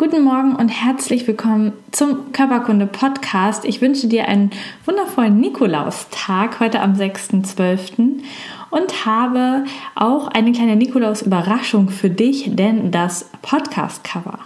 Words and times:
Guten 0.00 0.24
Morgen 0.24 0.56
und 0.56 0.70
herzlich 0.70 1.26
willkommen 1.26 1.74
zum 1.90 2.32
Körperkunde 2.32 2.86
Podcast. 2.86 3.66
Ich 3.66 3.82
wünsche 3.82 4.08
dir 4.08 4.28
einen 4.28 4.50
wundervollen 4.86 5.38
Nikolaustag 5.38 6.58
heute 6.58 6.80
am 6.80 6.94
6.12. 6.94 8.22
und 8.70 9.04
habe 9.04 9.64
auch 9.96 10.28
eine 10.28 10.52
kleine 10.52 10.76
Nikolaus-Überraschung 10.76 11.90
für 11.90 12.08
dich, 12.08 12.46
denn 12.56 12.90
das 12.90 13.28
Podcast-Cover 13.42 14.38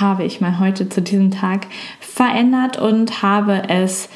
habe 0.00 0.24
ich 0.24 0.40
mal 0.40 0.58
heute 0.58 0.88
zu 0.88 1.02
diesem 1.02 1.30
Tag 1.30 1.66
verändert 2.00 2.80
und 2.80 3.20
habe 3.20 3.64
es 3.68 4.08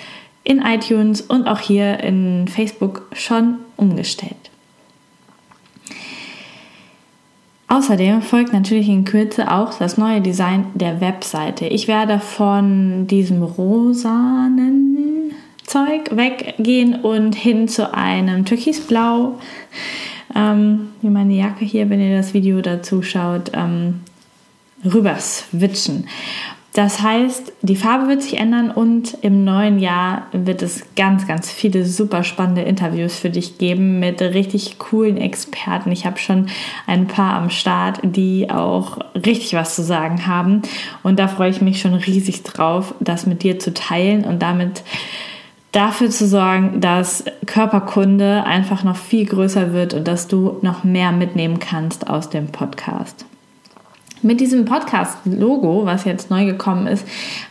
in 0.44 0.62
iTunes 0.62 1.20
und 1.20 1.47
auch 1.47 1.60
hier 1.60 2.00
in 2.00 2.48
Facebook 2.48 3.02
schon 3.12 3.56
umgestellt. 3.77 4.50
Außerdem 7.77 8.23
folgt 8.23 8.55
natürlich 8.55 8.89
in 8.89 9.05
Kürze 9.05 9.53
auch 9.53 9.75
das 9.75 9.98
neue 9.98 10.23
Design 10.23 10.69
der 10.73 11.03
Webseite. 11.03 11.67
Ich 11.67 11.89
werde 11.89 12.21
von 12.21 13.06
diesem 13.06 13.42
rosanen 13.42 15.34
Zeug 15.67 16.17
weggehen 16.17 16.95
und 16.95 17.34
hin 17.34 17.69
zu 17.69 17.92
einem 17.92 18.47
türkisblau, 18.47 19.39
ähm, 20.34 20.89
wie 21.03 21.11
meine 21.11 21.34
Jacke 21.34 21.67
hier, 21.67 21.91
wenn 21.91 22.00
ihr 22.00 22.17
das 22.17 22.33
Video 22.33 22.62
dazu 22.62 23.03
schaut, 23.03 23.50
ähm, 23.53 24.00
rüber 24.83 25.19
switchen. 25.19 26.06
Das 26.77 27.00
heißt, 27.00 27.55
die 27.62 27.74
Farbe 27.74 28.06
wird 28.06 28.20
sich 28.20 28.38
ändern 28.38 28.70
und 28.70 29.16
im 29.22 29.44
neuen 29.44 29.78
Jahr 29.78 30.27
wird 30.32 30.60
es 30.60 30.82
ganz, 30.94 31.27
ganz 31.27 31.50
viele 31.50 31.86
super 31.86 32.22
spannende 32.22 32.60
Interviews 32.60 33.19
für 33.19 33.30
dich 33.30 33.56
geben 33.56 33.98
mit 33.98 34.20
richtig 34.20 34.78
coolen 34.78 35.16
Experten. 35.16 35.91
Ich 35.91 36.04
habe 36.04 36.19
schon 36.19 36.48
ein 36.86 37.06
paar 37.06 37.32
am 37.32 37.48
Start, 37.48 38.00
die 38.02 38.50
auch 38.50 38.98
richtig 39.14 39.54
was 39.54 39.74
zu 39.74 39.82
sagen 39.82 40.27
haben. 40.27 40.60
Und 41.02 41.19
da 41.19 41.28
freue 41.28 41.48
ich 41.48 41.62
mich 41.62 41.80
schon 41.80 41.94
riesig 41.94 42.42
drauf, 42.42 42.94
das 43.00 43.24
mit 43.24 43.42
dir 43.42 43.58
zu 43.58 43.72
teilen 43.72 44.24
und 44.24 44.42
damit 44.42 44.82
dafür 45.72 46.10
zu 46.10 46.27
sorgen, 46.27 46.82
dass 46.82 47.24
Körperkunde 47.47 48.44
einfach 48.44 48.84
noch 48.84 48.97
viel 48.97 49.24
größer 49.24 49.72
wird 49.72 49.94
und 49.94 50.06
dass 50.06 50.28
du 50.28 50.58
noch 50.60 50.84
mehr 50.84 51.12
mitnehmen 51.12 51.58
kannst 51.58 52.10
aus 52.10 52.28
dem 52.28 52.48
Podcast. 52.48 53.24
Mit 54.22 54.41
diesem 54.41 54.64
Podcast-Logo, 54.64 55.84
was 55.84 56.05
jetzt 56.05 56.31
neu 56.31 56.47
gekommen 56.47 56.86
ist, 56.86 57.06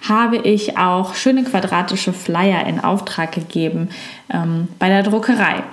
habe 0.08 0.38
ich 0.38 0.78
auch 0.78 1.14
schöne 1.14 1.44
quadratische 1.44 2.12
Flyer 2.12 2.66
in 2.66 2.80
Auftrag 2.80 3.32
gegeben 3.32 3.90
ähm, 4.34 4.68
bei 4.80 4.90
der 4.90 5.04
Druckerei. 5.04 5.64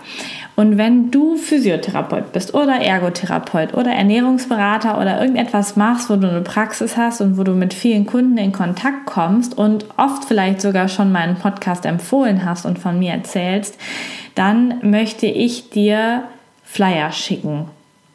Und 0.54 0.76
wenn 0.76 1.10
du 1.10 1.36
Physiotherapeut 1.36 2.32
bist 2.32 2.52
oder 2.52 2.74
Ergotherapeut 2.74 3.72
oder 3.72 3.90
Ernährungsberater 3.92 5.00
oder 5.00 5.18
irgendetwas 5.20 5.76
machst, 5.76 6.10
wo 6.10 6.16
du 6.16 6.28
eine 6.28 6.42
Praxis 6.42 6.96
hast 6.96 7.22
und 7.22 7.38
wo 7.38 7.42
du 7.42 7.52
mit 7.52 7.72
vielen 7.72 8.04
Kunden 8.04 8.36
in 8.36 8.52
Kontakt 8.52 9.06
kommst 9.06 9.56
und 9.56 9.86
oft 9.96 10.26
vielleicht 10.26 10.60
sogar 10.60 10.88
schon 10.88 11.10
meinen 11.10 11.36
Podcast 11.36 11.86
empfohlen 11.86 12.44
hast 12.44 12.66
und 12.66 12.78
von 12.78 12.98
mir 12.98 13.12
erzählst, 13.12 13.78
dann 14.34 14.74
möchte 14.82 15.26
ich 15.26 15.70
dir 15.70 16.24
Flyer 16.64 17.12
schicken. 17.12 17.66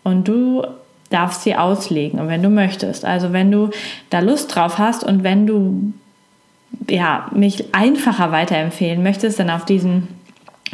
Und 0.04 0.28
du 0.28 0.64
darfst 1.10 1.44
sie 1.44 1.56
auslegen, 1.56 2.28
wenn 2.28 2.44
du 2.44 2.50
möchtest. 2.50 3.06
Also 3.06 3.34
wenn 3.34 3.52
du 3.52 3.70
da 4.10 4.20
Lust 4.20 4.56
drauf 4.56 4.78
hast 4.78 5.04
und 5.04 5.24
wenn 5.24 5.48
du 5.48 5.94
ja, 6.90 7.30
mich 7.34 7.74
einfacher 7.74 8.32
weiterempfehlen 8.32 9.04
möchtest, 9.04 9.40
dann 9.40 9.50
auf 9.50 9.66
diesen 9.66 10.08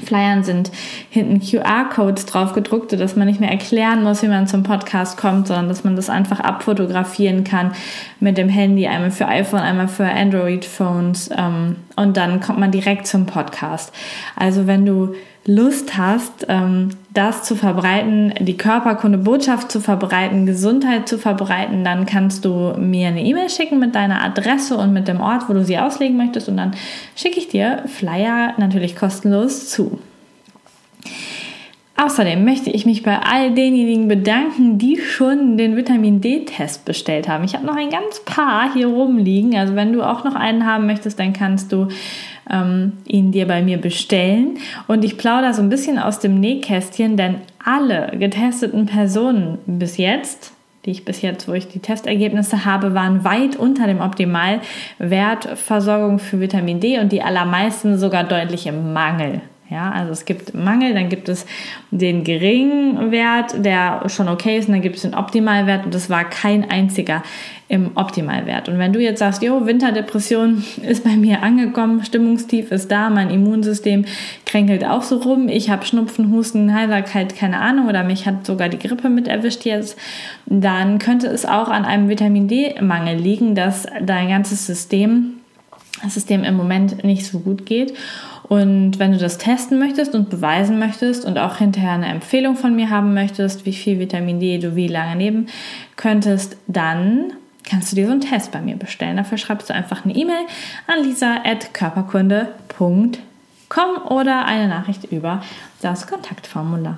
Flyern 0.04 0.44
sind 0.44 0.72
hinten 1.10 1.40
QR-Codes 1.40 2.26
drauf 2.26 2.54
gedruckt, 2.54 2.92
dass 2.94 3.16
man 3.16 3.28
nicht 3.28 3.40
mehr 3.40 3.52
erklären 3.52 4.04
muss, 4.04 4.24
wie 4.24 4.28
man 4.28 4.48
zum 4.48 4.64
Podcast 4.64 5.18
kommt, 5.18 5.48
sondern 5.48 5.68
dass 5.68 5.84
man 5.84 5.96
das 5.96 6.10
einfach 6.10 6.40
abfotografieren 6.40 7.44
kann 7.44 7.74
mit 8.20 8.38
dem 8.38 8.50
Handy, 8.50 8.88
einmal 8.88 9.12
für 9.12 9.28
iPhone, 9.28 9.60
einmal 9.60 9.88
für 9.88 10.06
Android-Phones 10.06 11.30
ähm, 11.38 11.76
und 11.96 12.18
dann 12.18 12.40
kommt 12.40 12.60
man 12.60 12.72
direkt 12.72 13.08
zum 13.08 13.26
Podcast. 13.26 13.94
Also 14.36 14.68
wenn 14.68 14.86
du 14.86 15.14
Lust 15.46 15.98
hast, 15.98 16.46
ähm, 16.48 16.90
das 17.14 17.44
zu 17.44 17.56
verbreiten, 17.56 18.34
die 18.40 18.56
Körperkunde 18.56 19.18
Botschaft 19.18 19.72
zu 19.72 19.82
verbreiten, 19.82 20.46
Gesundheit 20.46 21.10
zu 21.10 21.18
verbreiten, 21.18 21.84
dann 21.84 22.06
kannst 22.06 22.46
du 22.46 22.74
mir 22.78 23.10
eine 23.10 23.24
E-Mail 23.24 23.50
schicken 23.50 23.78
mit 23.78 23.94
deiner 23.94 24.24
Adresse 24.24 24.78
und 24.78 24.94
mit 24.94 25.08
dem 25.10 25.20
Ort, 25.20 25.50
wo 25.50 25.54
du 25.54 25.66
sie 25.66 25.78
auslegen 25.78 26.16
möchtest 26.16 26.48
und 26.48 26.58
dann 26.58 26.74
schicke 27.16 27.40
ich 27.40 27.50
dir 27.50 27.84
Flyer 27.88 28.54
natürlich 28.58 28.96
kostenlos 28.96 29.70
zu. 29.70 30.00
Außerdem 32.04 32.44
möchte 32.44 32.70
ich 32.70 32.86
mich 32.86 33.02
bei 33.02 33.18
all 33.20 33.54
denjenigen 33.54 34.10
bedanken, 34.10 34.78
die 34.78 34.98
schon 34.98 35.58
den 35.58 35.78
Vitamin 35.78 36.20
D-Test 36.20 36.84
bestellt 36.84 37.30
haben. 37.30 37.46
Ich 37.46 37.54
habe 37.54 37.66
noch 37.66 37.78
ein 37.78 37.90
ganz 37.90 38.20
paar 38.26 38.74
hier 38.74 38.88
rumliegen. 38.88 39.56
Also 39.56 39.76
wenn 39.76 39.94
du 39.94 40.04
auch 40.04 40.26
noch 40.26 40.36
einen 40.36 40.66
haben 40.66 40.86
möchtest, 40.86 41.18
dann 41.18 41.32
kannst 41.32 41.72
du 41.72 41.88
ähm, 42.52 42.92
ihn 43.06 43.32
dir 43.32 43.48
bei 43.48 43.62
mir 43.62 43.78
bestellen. 43.78 44.58
Und 44.88 45.06
ich 45.06 45.18
plaudere 45.18 45.54
so 45.54 45.62
ein 45.62 45.70
bisschen 45.70 45.98
aus 45.98 46.20
dem 46.20 46.42
Nähkästchen, 46.42 47.16
denn 47.16 47.36
alle 47.64 48.12
getesteten 48.20 48.86
Personen 48.86 49.60
bis 49.66 49.96
jetzt, 49.96 50.52
die 50.86 50.92
ich 50.92 51.06
bis 51.06 51.22
jetzt, 51.22 51.48
wo 51.48 51.54
ich 51.54 51.70
die 51.70 51.80
Testergebnisse 51.80 52.66
habe, 52.66 52.94
waren 52.94 53.24
weit 53.24 53.56
unter 53.56 53.88
dem 53.88 54.02
Optimalwertversorgung 54.02 56.20
für 56.20 56.42
Vitamin 56.42 56.82
D 56.82 57.00
und 57.00 57.14
die 57.14 57.22
allermeisten 57.22 57.98
sogar 57.98 58.26
deutlich 58.26 58.68
im 58.68 58.92
Mangel. 58.92 59.40
Ja, 59.74 59.92
also 59.92 60.12
es 60.12 60.26
gibt 60.26 60.54
Mangel, 60.54 60.94
dann 60.94 61.10
gibt 61.10 61.30
es 61.30 61.48
den 61.90 62.24
geringen 62.24 63.10
Wert, 63.10 63.66
der 63.66 64.08
schon 64.08 64.30
okay 64.30 64.60
ist, 64.60 64.68
und 64.68 64.74
dann 64.74 64.84
gibt 64.84 64.98
es 64.98 65.02
den 65.02 65.16
Optimalwert 65.16 65.84
und 65.86 65.96
das 65.96 66.12
war 66.12 66.26
kein 66.26 66.70
einziger 66.70 67.24
im 67.70 67.90
Optimalwert. 67.96 68.70
Und 68.70 68.78
wenn 68.78 68.94
du 68.94 69.00
jetzt 69.00 69.18
sagst, 69.18 69.42
jo, 69.42 69.66
Winterdepression 69.66 70.64
ist 70.88 71.04
bei 71.04 71.16
mir 71.16 71.42
angekommen, 71.42 72.06
Stimmungstief 72.06 72.72
ist 72.72 72.92
da, 72.92 73.10
mein 73.10 73.32
Immunsystem 73.32 74.06
kränkelt 74.46 74.86
auch 74.86 75.02
so 75.02 75.18
rum, 75.18 75.50
ich 75.50 75.72
habe 75.72 75.84
Schnupfen, 75.88 76.32
Husten, 76.32 76.72
Heiserkeit, 76.72 77.36
keine 77.36 77.58
Ahnung, 77.58 77.88
oder 77.88 78.04
mich 78.04 78.28
hat 78.28 78.46
sogar 78.46 78.70
die 78.70 78.78
Grippe 78.78 79.10
mit 79.10 79.28
erwischt 79.28 79.66
jetzt, 79.66 79.98
dann 80.46 81.00
könnte 81.00 81.26
es 81.26 81.48
auch 81.48 81.70
an 81.70 81.84
einem 81.84 82.10
Vitamin 82.10 82.48
D-Mangel 82.48 83.18
liegen, 83.18 83.56
dass 83.56 83.88
dein 84.04 84.30
ganzes 84.30 84.68
System, 84.68 85.38
das 86.04 86.14
System 86.14 86.44
im 86.44 86.56
Moment 86.56 87.04
nicht 87.04 87.26
so 87.26 87.40
gut 87.40 87.66
geht. 87.66 87.96
Und 88.44 89.00
wenn 89.00 89.14
du 89.14 89.18
das 89.18 89.38
testen 89.38 89.80
möchtest 89.80 90.16
und 90.16 90.30
beweisen 90.30 90.78
möchtest 90.78 91.26
und 91.26 91.38
auch 91.38 91.58
hinterher 91.58 91.94
eine 91.94 92.08
Empfehlung 92.08 92.56
von 92.56 92.76
mir 92.76 92.90
haben 92.90 93.14
möchtest, 93.14 93.66
wie 93.66 93.74
viel 93.74 94.00
Vitamin 94.00 94.40
D 94.40 94.58
du 94.58 94.76
wie 94.76 94.88
lange 94.88 95.16
nehmen 95.16 95.48
könntest, 95.96 96.58
dann 96.68 97.34
kannst 97.64 97.92
du 97.92 97.96
dir 97.96 98.06
so 98.06 98.12
einen 98.12 98.22
Test 98.22 98.52
bei 98.52 98.62
mir 98.62 98.76
bestellen. 98.76 99.18
Dafür 99.18 99.38
schreibst 99.38 99.70
du 99.70 99.74
einfach 99.74 100.04
eine 100.04 100.16
E-Mail 100.16 100.46
an 100.88 101.04
lisa.körperkunde.com 101.04 103.98
oder 104.10 104.46
eine 104.46 104.68
Nachricht 104.68 105.06
über 105.06 105.42
das 105.82 106.08
Kontaktformular. 106.08 106.98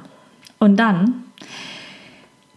Und 0.59 0.79
dann 0.79 1.25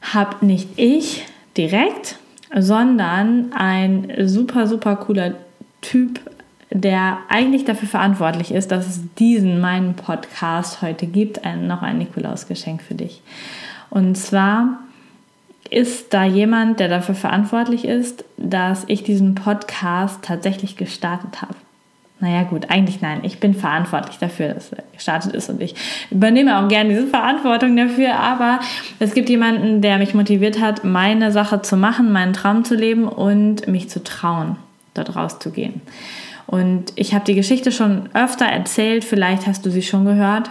habe 0.01 0.47
nicht 0.47 0.69
ich 0.77 1.27
direkt, 1.57 2.19
sondern 2.55 3.53
ein 3.53 4.11
super, 4.27 4.67
super 4.67 4.97
cooler 4.97 5.35
Typ 5.83 6.21
der 6.71 7.19
eigentlich 7.29 7.65
dafür 7.65 7.89
verantwortlich 7.89 8.53
ist, 8.53 8.71
dass 8.71 8.87
es 8.87 9.01
diesen, 9.19 9.61
meinen 9.61 9.95
Podcast 9.95 10.83
heute 10.83 11.07
gibt, 11.07 11.45
ein, 11.45 11.67
noch 11.67 11.83
ein 11.83 11.99
Nikolausgeschenk 11.99 12.83
für 12.83 12.95
dich. 12.95 13.23
Und 13.91 14.17
zwar 14.17 14.79
ist 15.71 16.15
da 16.15 16.25
jemand, 16.25 16.81
der 16.81 16.89
dafür 16.89 17.15
verantwortlich 17.15 17.85
ist, 17.85 18.25
dass 18.37 18.85
ich 18.87 19.03
diesen 19.03 19.35
Podcast 19.35 20.21
tatsächlich 20.23 20.77
gestartet 20.77 21.43
habe. 21.43 21.55
Naja 22.21 22.43
gut, 22.43 22.69
eigentlich 22.69 23.01
nein. 23.01 23.21
Ich 23.23 23.39
bin 23.39 23.55
verantwortlich 23.55 24.19
dafür, 24.19 24.49
dass 24.49 24.73
er 24.73 24.83
gestartet 24.93 25.35
ist 25.35 25.49
und 25.51 25.63
ich 25.63 25.77
übernehme 26.11 26.59
auch 26.59 26.69
gerne 26.69 26.91
diese 26.91 27.07
Verantwortung 27.07 27.77
dafür. 27.77 28.17
Aber 28.17 28.59
es 28.99 29.15
gibt 29.15 29.29
jemanden, 29.29 29.83
der 29.83 29.99
mich 29.99 30.15
motiviert 30.15 30.61
hat, 30.61 30.83
meine 30.83 31.31
Sache 31.31 31.63
zu 31.63 31.77
machen, 31.77 32.11
meinen 32.11 32.33
Traum 32.33 32.65
zu 32.65 32.75
leben 32.75 33.07
und 33.07 33.69
mich 33.69 33.89
zu 33.89 34.03
trauen, 34.03 34.57
dort 34.95 35.15
rauszugehen. 35.15 35.81
Und 36.49 36.95
ich 36.97 37.13
habe 37.13 37.27
die 37.27 37.35
Geschichte 37.35 37.71
schon 37.71 38.09
öfter 38.15 38.47
erzählt, 38.47 39.05
vielleicht 39.05 39.47
hast 39.47 39.67
du 39.67 39.71
sie 39.71 39.83
schon 39.83 40.07
gehört. 40.07 40.51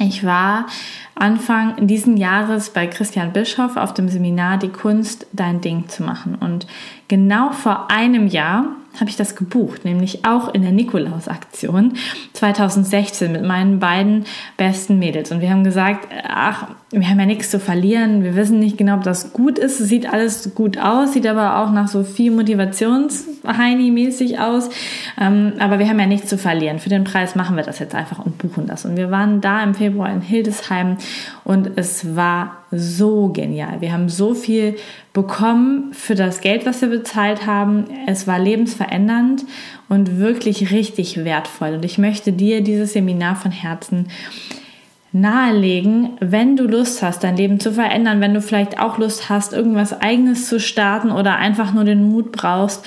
Ich 0.00 0.24
war 0.24 0.66
Anfang 1.14 1.86
diesen 1.86 2.16
Jahres 2.16 2.70
bei 2.70 2.88
Christian 2.88 3.32
Bischoff 3.32 3.76
auf 3.76 3.94
dem 3.94 4.08
Seminar 4.08 4.58
Die 4.58 4.70
Kunst, 4.70 5.28
dein 5.32 5.60
Ding 5.60 5.88
zu 5.88 6.02
machen. 6.02 6.34
Und 6.34 6.66
genau 7.06 7.52
vor 7.52 7.92
einem 7.92 8.26
Jahr 8.26 8.66
habe 9.00 9.10
ich 9.10 9.16
das 9.16 9.36
gebucht, 9.36 9.84
nämlich 9.84 10.24
auch 10.24 10.54
in 10.54 10.62
der 10.62 10.72
Nikolaus-Aktion 10.72 11.94
2016 12.32 13.32
mit 13.32 13.42
meinen 13.42 13.80
beiden 13.80 14.24
besten 14.56 14.98
Mädels. 14.98 15.32
Und 15.32 15.40
wir 15.40 15.50
haben 15.50 15.64
gesagt, 15.64 16.08
ach, 16.26 16.68
wir 16.90 17.08
haben 17.08 17.18
ja 17.18 17.26
nichts 17.26 17.50
zu 17.50 17.58
verlieren, 17.58 18.22
wir 18.22 18.36
wissen 18.36 18.60
nicht 18.60 18.78
genau, 18.78 18.96
ob 18.96 19.02
das 19.02 19.32
gut 19.32 19.58
ist. 19.58 19.78
Sieht 19.78 20.12
alles 20.12 20.54
gut 20.54 20.78
aus, 20.78 21.12
sieht 21.12 21.26
aber 21.26 21.58
auch 21.58 21.72
nach 21.72 21.88
so 21.88 22.04
viel 22.04 22.30
Motivations-Heini-mäßig 22.32 24.38
aus. 24.38 24.70
Ähm, 25.20 25.54
aber 25.58 25.78
wir 25.78 25.88
haben 25.88 25.98
ja 25.98 26.06
nichts 26.06 26.28
zu 26.28 26.38
verlieren. 26.38 26.78
Für 26.78 26.90
den 26.90 27.04
Preis 27.04 27.34
machen 27.34 27.56
wir 27.56 27.64
das 27.64 27.80
jetzt 27.80 27.94
einfach 27.94 28.24
und 28.24 28.38
buchen 28.38 28.66
das. 28.66 28.84
Und 28.84 28.96
wir 28.96 29.10
waren 29.10 29.40
da 29.40 29.62
im 29.62 29.74
Februar 29.74 30.10
in 30.10 30.20
Hildesheim 30.20 30.98
und 31.42 31.72
es 31.76 32.14
war 32.14 32.63
so 32.76 33.28
genial. 33.28 33.80
Wir 33.80 33.92
haben 33.92 34.08
so 34.08 34.34
viel 34.34 34.76
bekommen 35.12 35.92
für 35.92 36.14
das 36.14 36.40
Geld, 36.40 36.66
was 36.66 36.80
wir 36.80 36.88
bezahlt 36.88 37.46
haben. 37.46 37.84
Es 38.06 38.26
war 38.26 38.38
lebensverändernd 38.38 39.44
und 39.88 40.18
wirklich 40.18 40.70
richtig 40.70 41.24
wertvoll. 41.24 41.74
Und 41.74 41.84
ich 41.84 41.98
möchte 41.98 42.32
dir 42.32 42.62
dieses 42.62 42.92
Seminar 42.92 43.36
von 43.36 43.50
Herzen 43.50 44.06
nahelegen, 45.14 46.18
wenn 46.18 46.56
du 46.56 46.64
Lust 46.64 47.00
hast, 47.00 47.22
dein 47.22 47.36
Leben 47.36 47.60
zu 47.60 47.72
verändern, 47.72 48.20
wenn 48.20 48.34
du 48.34 48.42
vielleicht 48.42 48.80
auch 48.80 48.98
Lust 48.98 49.30
hast, 49.30 49.52
irgendwas 49.52 50.00
eigenes 50.02 50.48
zu 50.48 50.58
starten 50.58 51.12
oder 51.12 51.36
einfach 51.36 51.72
nur 51.72 51.84
den 51.84 52.10
Mut 52.10 52.32
brauchst, 52.32 52.84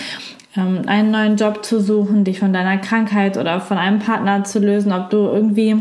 ähm, 0.57 0.81
einen 0.88 1.12
neuen 1.12 1.38
Job 1.38 1.63
zu 1.63 1.80
suchen, 1.80 2.25
dich 2.25 2.39
von 2.39 2.51
deiner 2.51 2.78
Krankheit 2.80 3.38
oder 3.38 3.62
von 3.62 3.78
einem 3.78 4.00
Partner 4.00 4.44
zu 4.44 4.60
lösen, 4.60 4.92
ob 4.92 5.10
du 5.10 5.18
irgendwie, 5.18 5.78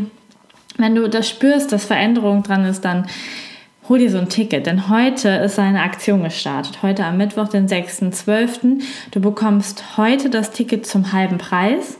wenn 0.77 0.95
du 0.95 1.09
das 1.09 1.27
spürst, 1.27 1.73
dass 1.73 1.83
Veränderung 1.83 2.43
dran 2.43 2.63
ist, 2.63 2.85
dann 2.85 3.07
hol 3.89 3.99
dir 3.99 4.11
so 4.11 4.17
ein 4.17 4.29
Ticket, 4.29 4.65
denn 4.65 4.89
heute 4.89 5.29
ist 5.29 5.59
eine 5.59 5.81
Aktion 5.81 6.23
gestartet. 6.23 6.83
Heute 6.83 7.05
am 7.05 7.17
Mittwoch, 7.17 7.47
den 7.47 7.67
6.12. 7.67 8.81
Du 9.11 9.21
bekommst 9.21 9.97
heute 9.97 10.29
das 10.29 10.51
Ticket 10.51 10.85
zum 10.85 11.13
halben 11.13 11.37
Preis. 11.37 11.97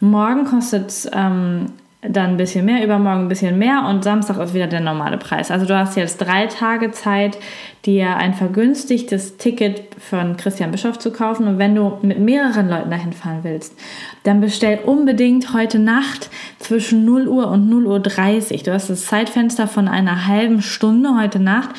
Morgen 0.00 0.44
kostet 0.44 0.88
es 0.88 1.10
ähm, 1.12 1.66
dann 2.02 2.30
ein 2.30 2.36
bisschen 2.36 2.64
mehr, 2.64 2.84
übermorgen 2.84 3.22
ein 3.22 3.28
bisschen 3.28 3.58
mehr 3.58 3.84
und 3.88 4.04
Samstag 4.04 4.38
ist 4.38 4.54
wieder 4.54 4.66
der 4.66 4.80
normale 4.80 5.16
Preis. 5.18 5.50
Also 5.50 5.66
du 5.66 5.76
hast 5.76 5.96
jetzt 5.96 6.18
drei 6.18 6.46
Tage 6.46 6.92
Zeit, 6.92 7.38
dir 7.86 8.16
ein 8.16 8.34
vergünstigtes 8.34 9.36
Ticket 9.36 9.82
von 9.98 10.36
Christian 10.36 10.70
Bischof 10.70 10.98
zu 10.98 11.10
kaufen. 11.10 11.46
Und 11.46 11.58
wenn 11.58 11.74
du 11.74 11.98
mit 12.02 12.18
mehreren 12.18 12.68
Leuten 12.68 12.90
dahin 12.90 13.12
fahren 13.12 13.40
willst, 13.42 13.74
dann 14.22 14.40
bestell 14.40 14.78
unbedingt 14.84 15.52
heute 15.52 15.78
Nacht 15.78 16.30
zwischen 16.58 17.04
0 17.04 17.28
Uhr 17.28 17.48
und 17.48 17.68
0 17.68 17.86
Uhr 17.86 18.00
30. 18.00 18.62
Du 18.62 18.72
hast 18.72 18.88
das 18.88 19.04
Zeitfenster 19.06 19.68
von 19.68 19.86
einer 19.86 20.26
halben 20.26 20.62
Stunde 20.62 21.16
heute 21.20 21.40
Nacht 21.40 21.70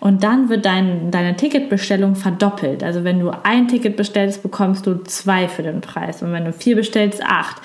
und 0.00 0.24
dann 0.24 0.48
wird 0.48 0.64
dein, 0.64 1.12
deine 1.12 1.36
Ticketbestellung 1.36 2.16
verdoppelt. 2.16 2.82
Also 2.82 3.04
wenn 3.04 3.20
du 3.20 3.30
ein 3.44 3.68
Ticket 3.68 3.96
bestellst, 3.96 4.42
bekommst 4.42 4.86
du 4.86 5.04
zwei 5.04 5.46
für 5.46 5.62
den 5.62 5.80
Preis. 5.80 6.22
Und 6.22 6.32
wenn 6.32 6.44
du 6.44 6.52
vier 6.52 6.74
bestellst, 6.74 7.22
acht. 7.22 7.62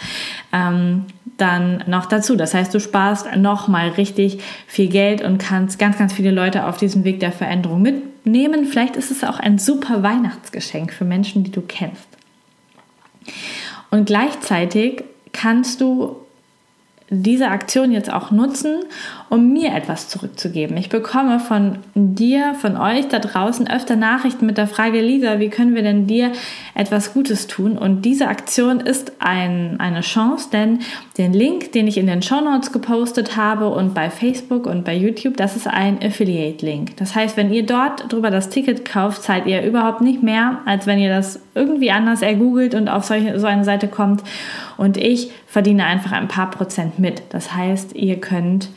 Ähm, 0.53 1.05
dann 1.37 1.83
noch 1.87 2.07
dazu. 2.07 2.35
Das 2.35 2.53
heißt, 2.53 2.73
du 2.73 2.79
sparst 2.79 3.35
nochmal 3.35 3.89
richtig 3.89 4.39
viel 4.65 4.87
Geld 4.87 5.21
und 5.21 5.37
kannst 5.37 5.79
ganz, 5.79 5.97
ganz 5.97 6.13
viele 6.13 6.31
Leute 6.31 6.65
auf 6.65 6.77
diesem 6.77 7.03
Weg 7.03 7.19
der 7.19 7.31
Veränderung 7.31 7.81
mitnehmen. 8.25 8.65
Vielleicht 8.65 8.95
ist 8.95 9.11
es 9.11 9.23
auch 9.23 9.39
ein 9.39 9.59
super 9.59 10.03
Weihnachtsgeschenk 10.03 10.93
für 10.93 11.05
Menschen, 11.05 11.43
die 11.43 11.51
du 11.51 11.61
kennst. 11.61 12.07
Und 13.89 14.05
gleichzeitig 14.05 15.03
kannst 15.33 15.81
du 15.81 16.17
diese 17.09 17.47
Aktion 17.47 17.91
jetzt 17.91 18.11
auch 18.11 18.31
nutzen, 18.31 18.83
um 19.29 19.51
mir 19.51 19.73
etwas 19.75 20.07
zurückzugeben. 20.07 20.77
Ich 20.77 20.89
bekomme 20.89 21.39
von 21.39 21.79
dir, 21.95 22.53
von 22.55 22.77
euch 22.77 23.07
da 23.07 23.19
draußen 23.19 23.69
öfter 23.69 23.95
Nachrichten 23.95 24.45
mit 24.45 24.57
der 24.57 24.67
Frage, 24.67 25.01
Lisa, 25.01 25.39
wie 25.39 25.49
können 25.49 25.75
wir 25.75 25.83
denn 25.83 26.07
dir 26.07 26.31
etwas 26.75 27.13
Gutes 27.13 27.47
tun? 27.47 27.77
Und 27.77 28.03
diese 28.03 28.27
Aktion 28.27 28.79
ist 28.79 29.13
ein, 29.19 29.79
eine 29.79 30.01
Chance, 30.01 30.49
denn 30.51 30.79
den 31.17 31.33
Link, 31.33 31.73
den 31.73 31.87
ich 31.87 31.97
in 31.97 32.07
den 32.07 32.21
Show 32.21 32.39
Notes 32.39 32.71
gepostet 32.71 33.35
habe 33.35 33.67
und 33.69 33.93
bei 33.93 34.09
Facebook 34.09 34.65
und 34.65 34.85
bei 34.85 34.95
YouTube, 34.95 35.35
das 35.35 35.57
ist 35.57 35.67
ein 35.67 36.01
Affiliate-Link. 36.01 36.95
Das 36.97 37.13
heißt, 37.13 37.35
wenn 37.35 37.51
ihr 37.51 37.65
dort 37.65 38.11
drüber 38.11 38.31
das 38.31 38.49
Ticket 38.49 38.85
kauft, 38.85 39.23
zahlt 39.23 39.45
ihr 39.45 39.61
überhaupt 39.63 40.01
nicht 40.01 40.23
mehr, 40.23 40.59
als 40.65 40.87
wenn 40.87 40.99
ihr 40.99 41.09
das 41.09 41.41
irgendwie 41.53 41.91
anders 41.91 42.21
ergoogelt 42.21 42.75
und 42.75 42.87
auf 42.87 43.03
solche, 43.03 43.37
so 43.39 43.47
eine 43.47 43.65
Seite 43.65 43.89
kommt. 43.89 44.23
Und 44.77 44.95
ich 44.95 45.31
verdiene 45.47 45.85
einfach 45.85 46.13
ein 46.13 46.27
paar 46.29 46.49
Prozent 46.49 46.99
mit. 46.99 47.23
Das 47.29 47.53
heißt, 47.53 47.93
ihr 47.95 48.21
könnt 48.21 48.69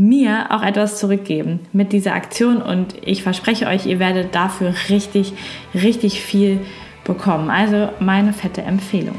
mir 0.00 0.46
auch 0.48 0.62
etwas 0.62 0.98
zurückgeben 0.98 1.60
mit 1.74 1.92
dieser 1.92 2.14
Aktion 2.14 2.62
und 2.62 2.94
ich 3.04 3.22
verspreche 3.22 3.66
euch, 3.66 3.84
ihr 3.84 3.98
werdet 3.98 4.34
dafür 4.34 4.72
richtig, 4.88 5.34
richtig 5.74 6.22
viel 6.22 6.60
bekommen. 7.04 7.50
Also 7.50 7.90
meine 8.00 8.32
fette 8.32 8.62
Empfehlung. 8.62 9.16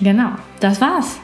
Genau, 0.00 0.30
das 0.60 0.80
war's 0.80 1.20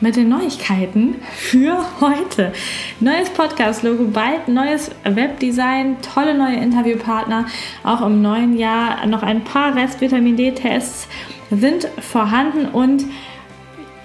mit 0.00 0.16
den 0.16 0.28
Neuigkeiten 0.28 1.16
für 1.32 1.78
heute. 2.00 2.52
Neues 3.00 3.30
Podcast-Logo, 3.30 4.04
bald 4.12 4.46
neues 4.48 4.90
Webdesign, 5.04 5.96
tolle 6.02 6.36
neue 6.36 6.56
Interviewpartner. 6.56 7.46
Auch 7.82 8.02
im 8.02 8.20
neuen 8.20 8.58
Jahr 8.58 9.06
noch 9.06 9.22
ein 9.22 9.42
paar 9.42 9.74
Rest-Vitamin 9.74 10.36
D-Tests 10.36 11.08
sind 11.50 11.88
vorhanden 11.98 12.66
und 12.66 13.06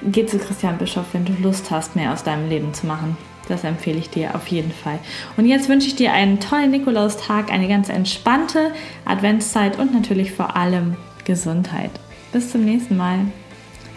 geh 0.01 0.25
zu 0.25 0.39
Christian 0.39 0.77
Bischof, 0.77 1.07
wenn 1.11 1.25
du 1.25 1.33
Lust 1.41 1.69
hast, 1.71 1.97
mehr 1.97 2.13
aus 2.13 2.23
deinem 2.23 2.47
Leben 2.47 2.73
zu 2.73 2.87
machen. 2.87 3.17
Das 3.47 3.63
empfehle 3.63 3.97
ich 3.97 4.09
dir 4.09 4.35
auf 4.35 4.47
jeden 4.47 4.71
Fall. 4.71 4.99
Und 5.37 5.45
jetzt 5.45 5.69
wünsche 5.69 5.87
ich 5.87 5.95
dir 5.95 6.13
einen 6.13 6.39
tollen 6.39 6.71
Nikolaustag, 6.71 7.51
eine 7.51 7.67
ganz 7.67 7.89
entspannte 7.89 8.71
Adventszeit 9.05 9.77
und 9.77 9.93
natürlich 9.93 10.31
vor 10.31 10.55
allem 10.55 10.95
Gesundheit. 11.25 11.91
Bis 12.31 12.51
zum 12.51 12.65
nächsten 12.65 12.97
Mal. 12.97 13.19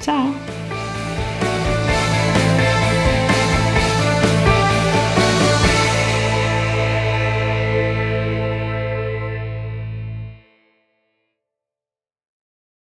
Ciao. 0.01 0.35